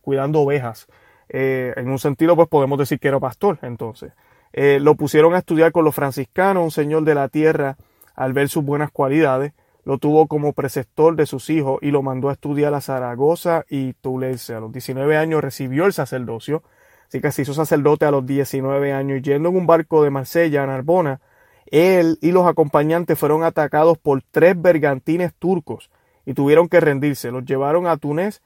[0.03, 0.89] cuidando ovejas.
[1.29, 4.13] Eh, en un sentido, pues podemos decir que era pastor, entonces.
[4.53, 7.77] Eh, lo pusieron a estudiar con los franciscanos, un señor de la tierra,
[8.15, 9.53] al ver sus buenas cualidades,
[9.85, 13.93] lo tuvo como preceptor de sus hijos y lo mandó a estudiar a Zaragoza y
[13.95, 14.55] Toulouse.
[14.55, 16.63] A los 19 años recibió el sacerdocio
[17.09, 20.63] Así que se hizo sacerdote a los 19 años, yendo en un barco de Marsella
[20.63, 21.21] a Narbona,
[21.67, 25.91] Él y los acompañantes fueron atacados por tres bergantines turcos
[26.27, 27.31] y tuvieron que rendirse.
[27.31, 28.43] Los llevaron a Túnez,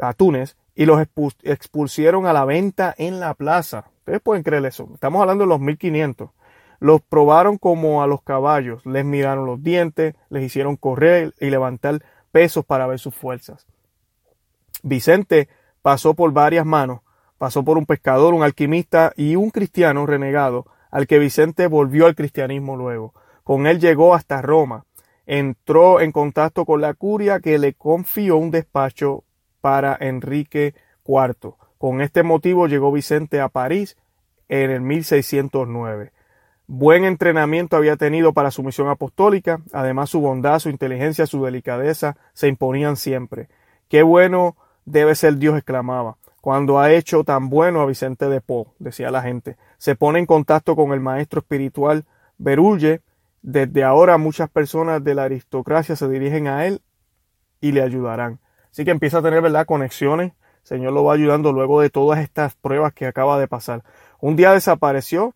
[0.00, 1.00] a Túnez y los
[1.42, 3.84] expulsieron a la venta en la plaza.
[3.98, 4.88] Ustedes pueden creer eso.
[4.92, 6.30] Estamos hablando de los 1500.
[6.80, 12.02] Los probaron como a los caballos, les miraron los dientes, les hicieron correr y levantar
[12.32, 13.66] pesos para ver sus fuerzas.
[14.82, 15.48] Vicente
[15.80, 17.00] pasó por varias manos,
[17.38, 22.14] pasó por un pescador, un alquimista y un cristiano renegado, al que Vicente volvió al
[22.14, 23.14] cristianismo luego.
[23.44, 24.84] Con él llegó hasta Roma,
[25.26, 29.24] entró en contacto con la curia que le confió un despacho
[29.64, 30.74] para Enrique
[31.06, 31.54] IV.
[31.78, 33.96] Con este motivo llegó Vicente a París
[34.50, 36.12] en el 1609.
[36.66, 42.18] Buen entrenamiento había tenido para su misión apostólica, además su bondad, su inteligencia, su delicadeza
[42.34, 43.48] se imponían siempre.
[43.88, 46.18] Qué bueno debe ser Dios, exclamaba.
[46.42, 49.56] Cuando ha hecho tan bueno a Vicente de Po, decía la gente.
[49.78, 52.04] Se pone en contacto con el maestro espiritual
[52.36, 53.00] Berulle.
[53.40, 56.82] Desde ahora muchas personas de la aristocracia se dirigen a él
[57.62, 58.40] y le ayudarán.
[58.74, 60.32] Así que empieza a tener, ¿verdad?, conexiones.
[60.32, 63.84] El Señor lo va ayudando luego de todas estas pruebas que acaba de pasar.
[64.18, 65.32] Un día desapareció,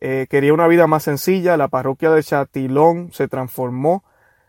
[0.00, 4.02] eh, quería una vida más sencilla, la parroquia de Chatillon se transformó,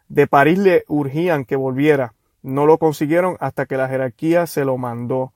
[0.09, 4.75] de París le urgían que volviera, no lo consiguieron hasta que la jerarquía se lo
[4.79, 5.33] mandó.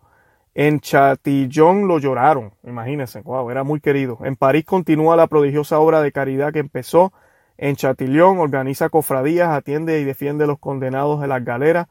[0.56, 4.18] En Chatillon lo lloraron, imagínense, wow, era muy querido.
[4.24, 7.14] En París continúa la prodigiosa obra de caridad que empezó.
[7.60, 11.86] En Chatillon organiza cofradías, atiende y defiende a los condenados de las galeras,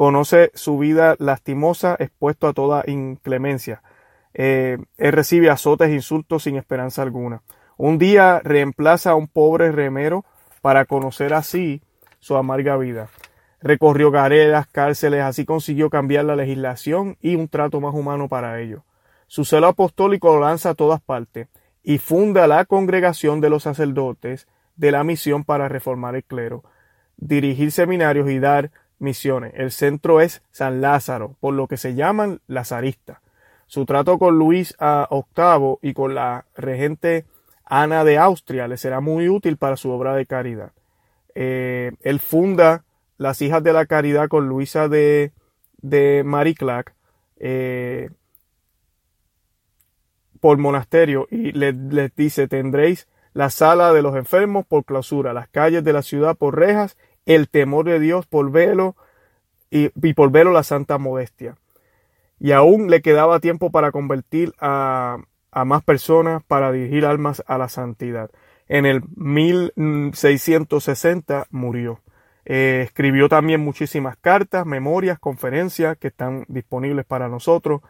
[0.00, 3.82] conoce su vida lastimosa, expuesto a toda inclemencia.
[4.32, 7.42] Eh, él recibe azotes e insultos sin esperanza alguna.
[7.76, 10.24] Un día reemplaza a un pobre remero
[10.62, 11.82] para conocer así
[12.18, 13.08] su amarga vida.
[13.60, 18.80] Recorrió galeras, cárceles, así consiguió cambiar la legislación y un trato más humano para ellos.
[19.26, 21.48] Su celo apostólico lo lanza a todas partes
[21.82, 26.64] y funda la congregación de los sacerdotes de la misión para reformar el clero,
[27.18, 29.52] dirigir seminarios y dar misiones.
[29.56, 33.18] El centro es San Lázaro, por lo que se llaman lazaristas.
[33.66, 37.24] Su trato con Luis VIII y con la regente
[37.64, 40.72] Ana de Austria le será muy útil para su obra de caridad.
[41.34, 42.84] Eh, él funda
[43.16, 45.32] las Hijas de la Caridad con Luisa de,
[45.82, 46.94] de Mariclac
[47.38, 48.10] eh,
[50.40, 51.74] por monasterio y les,
[52.16, 56.58] dice tendréis la sala de los enfermos por clausura, las calles de la ciudad por
[56.58, 58.96] rejas, el temor de Dios por velo
[59.70, 61.56] y, por velo la santa modestia.
[62.38, 65.18] Y aún le quedaba tiempo para convertir a,
[65.52, 68.30] a más personas para dirigir almas a la santidad.
[68.68, 72.00] En el 1660 murió.
[72.44, 77.82] Eh, escribió también muchísimas cartas, memorias, conferencias que están disponibles para nosotros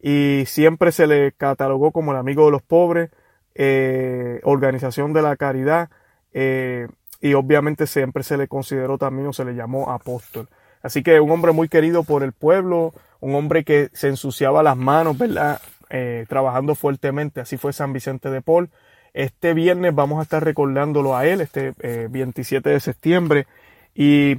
[0.00, 3.10] y siempre se le catalogó como el amigo de los pobres,
[3.54, 5.90] eh, organización de la caridad
[6.32, 6.86] eh,
[7.26, 10.48] y obviamente siempre se le consideró también o se le llamó apóstol.
[10.82, 14.76] Así que un hombre muy querido por el pueblo, un hombre que se ensuciaba las
[14.76, 15.60] manos, ¿verdad?
[15.90, 17.40] Eh, trabajando fuertemente.
[17.40, 18.70] Así fue San Vicente de Paul.
[19.12, 21.72] Este viernes vamos a estar recordándolo a él, este
[22.08, 23.46] 27 eh, de septiembre.
[23.92, 24.36] Y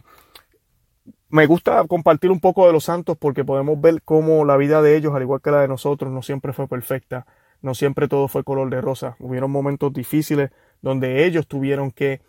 [1.29, 4.95] me gusta compartir un poco de los santos porque podemos ver cómo la vida de
[4.95, 7.25] ellos, al igual que la de nosotros, no siempre fue perfecta.
[7.61, 9.17] No siempre todo fue color de rosa.
[9.19, 12.21] Hubieron momentos difíciles donde ellos tuvieron que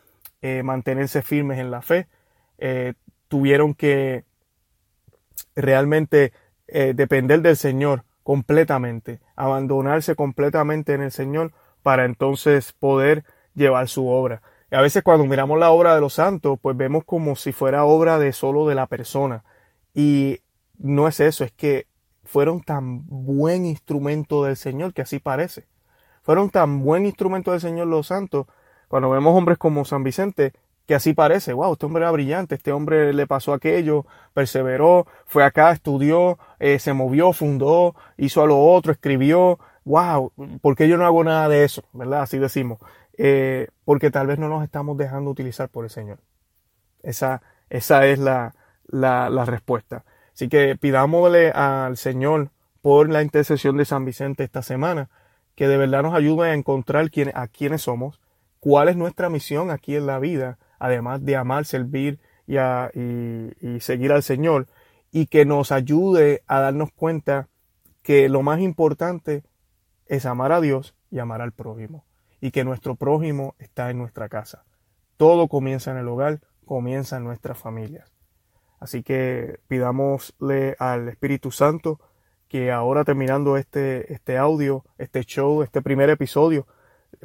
[0.42, 2.08] eh, mantenerse firmes en la fe.
[3.28, 4.24] tuvieron que
[5.54, 6.32] realmente
[6.66, 13.24] depender del Señor completamente, abandonarse completamente en el Señor para entonces poder
[13.54, 14.42] llevar su obra.
[14.70, 17.84] Y a veces cuando miramos la obra de los santos, pues vemos como si fuera
[17.84, 19.44] obra de solo de la persona.
[19.94, 20.40] Y
[20.78, 21.86] no es eso, es que
[22.24, 25.66] fueron tan buen instrumento del Señor que así parece.
[26.22, 28.46] Fueron tan buen instrumento del Señor los santos.
[28.88, 30.52] Cuando vemos hombres como San Vicente,
[30.86, 35.44] que así parece, wow, este hombre era brillante, este hombre le pasó aquello, perseveró, fue
[35.44, 40.32] acá, estudió, eh, se movió, fundó, hizo a lo otro, escribió, wow,
[40.62, 41.82] ¿por qué yo no hago nada de eso?
[41.92, 42.22] ¿Verdad?
[42.22, 42.78] Así decimos.
[43.18, 46.20] Eh, porque tal vez no nos estamos dejando utilizar por el Señor.
[47.02, 48.54] Esa, esa es la,
[48.86, 50.04] la, la respuesta.
[50.32, 52.50] Así que pidámosle al Señor
[52.80, 55.10] por la intercesión de San Vicente esta semana,
[55.54, 58.20] que de verdad nos ayude a encontrar quién, a quiénes somos,
[58.68, 64.12] cuál es nuestra misión aquí en la vida, además de amar, servir y, y, seguir
[64.12, 64.66] al Señor,
[65.10, 67.48] y que nos ayude a darnos cuenta
[68.02, 69.42] que lo más importante
[70.04, 72.04] es amar a Dios y amar al prójimo,
[72.42, 74.66] y que nuestro prójimo está en nuestra casa.
[75.16, 78.12] Todo comienza en el hogar, comienza en nuestras familias.
[78.80, 82.00] Así que pidámosle al Espíritu Santo
[82.48, 86.66] que ahora terminando este, este audio, este show, este primer episodio,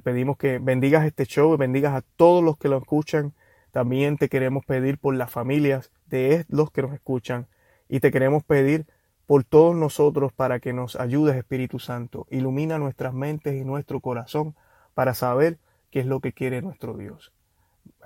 [0.02, 3.34] pedimos que bendigas este show, bendigas a todos los que lo escuchan.
[3.72, 7.48] También te queremos pedir por las familias de los que nos escuchan
[7.90, 8.86] y te queremos pedir
[9.26, 12.28] por todos nosotros para que nos ayudes, Espíritu Santo.
[12.30, 14.56] Ilumina nuestras mentes y nuestro corazón
[14.94, 15.58] para saber
[15.90, 17.34] qué es lo que quiere nuestro Dios.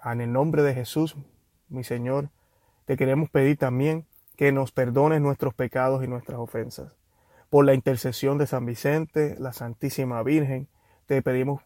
[0.04, 1.16] En el nombre de Jesús,
[1.70, 2.30] mi Señor,
[2.86, 6.96] te queremos pedir también que nos perdones nuestros pecados y nuestras ofensas.
[7.50, 10.68] Por la intercesión de San Vicente, la Santísima Virgen,
[11.08, 11.62] te pedimos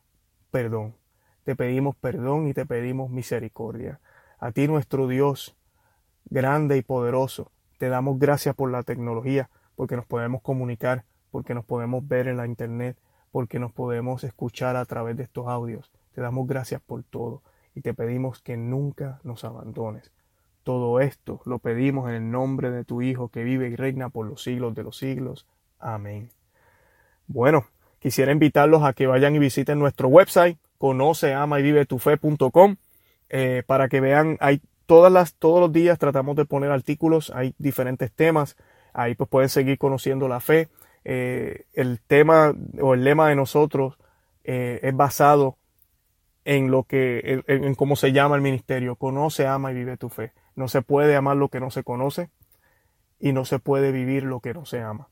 [0.52, 0.95] perdón.
[1.43, 3.99] Te pedimos perdón y te pedimos misericordia.
[4.39, 5.56] A ti nuestro Dios,
[6.26, 11.66] grande y poderoso, te damos gracias por la tecnología, porque nos podemos comunicar, porque nos
[11.66, 12.97] podemos ver en la internet,
[13.32, 15.91] porque nos podemos escuchar a través de estos audios.
[16.14, 17.41] Te damos gracias por todo
[17.74, 20.12] y te pedimos que nunca nos abandones.
[20.64, 24.28] Todo esto lo pedimos en el nombre de tu Hijo que vive y reina por
[24.28, 25.47] los siglos de los siglos.
[25.80, 26.30] Amén.
[27.26, 27.66] Bueno,
[28.02, 32.76] quisiera invitarlos a que vayan y visiten nuestro website, conoce, ama y vive tu fe.com,
[33.30, 37.54] eh, para que vean, hay todas las, todos los días tratamos de poner artículos, hay
[37.60, 38.58] diferentes temas,
[38.91, 40.68] ahí pues pueden seguir conociendo la fe.
[41.06, 43.97] Eh, el tema o el lema de nosotros
[44.43, 45.58] eh, es basado
[46.43, 50.34] en lo que, en cómo se llama el ministerio, conoce, ama y vive tu fe.
[50.56, 52.32] No se puede amar lo que no se conoce
[53.20, 55.08] y no se puede vivir lo que no se ama.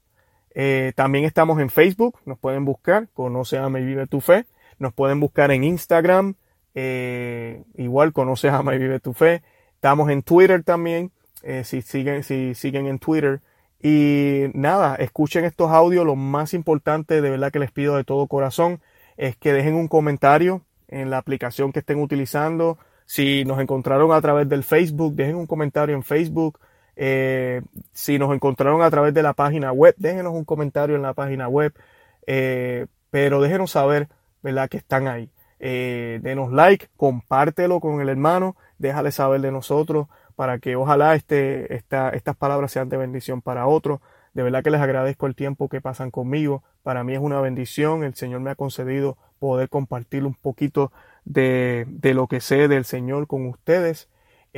[0.55, 4.45] Eh, también estamos en Facebook, nos pueden buscar, Conoce, Ama y Vive tu Fe.
[4.77, 6.35] Nos pueden buscar en Instagram,
[6.73, 9.43] eh, igual Conoce, Ama y Vive tu Fe.
[9.75, 11.11] Estamos en Twitter también,
[11.43, 13.41] eh, si, siguen, si siguen en Twitter.
[13.81, 16.05] Y nada, escuchen estos audios.
[16.05, 18.81] Lo más importante, de verdad que les pido de todo corazón,
[19.17, 22.77] es que dejen un comentario en la aplicación que estén utilizando.
[23.05, 26.59] Si nos encontraron a través del Facebook, dejen un comentario en Facebook.
[27.01, 27.61] Eh,
[27.93, 31.47] si nos encontraron a través de la página web, déjenos un comentario en la página
[31.47, 31.73] web.
[32.27, 34.09] Eh, pero déjenos saber,
[34.43, 35.31] ¿verdad?, que están ahí.
[35.61, 41.73] Eh, denos like, compártelo con el hermano, déjale saber de nosotros para que ojalá este,
[41.73, 43.99] esta, estas palabras sean de bendición para otros.
[44.33, 46.63] De verdad que les agradezco el tiempo que pasan conmigo.
[46.83, 48.03] Para mí es una bendición.
[48.03, 50.91] El Señor me ha concedido poder compartir un poquito
[51.25, 54.09] de, lo que sé del Señor con ustedes.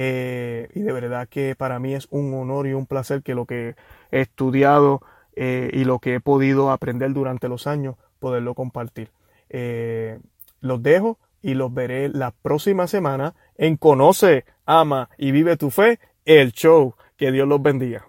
[0.03, 3.45] Eh, y de verdad que para mí es un honor y un placer que lo
[3.45, 3.75] que
[4.09, 5.03] he estudiado
[5.35, 9.11] eh, y lo que he podido aprender durante los años, poderlo compartir.
[9.49, 10.17] Eh,
[10.59, 15.99] los dejo y los veré la próxima semana en Conoce, Ama y Vive tu Fe,
[16.25, 16.95] el show.
[17.15, 18.07] Que Dios los bendiga.